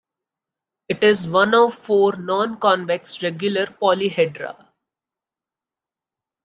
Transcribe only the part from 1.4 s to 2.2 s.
of four